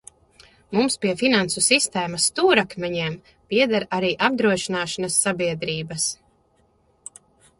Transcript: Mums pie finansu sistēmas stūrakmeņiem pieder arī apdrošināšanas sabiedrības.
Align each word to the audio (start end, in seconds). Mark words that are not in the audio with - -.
Mums 0.75 0.95
pie 1.01 1.09
finansu 1.17 1.61
sistēmas 1.65 2.23
stūrakmeņiem 2.31 3.17
pieder 3.53 3.85
arī 3.97 4.09
apdrošināšanas 4.29 5.19
sabiedrības. 5.27 6.07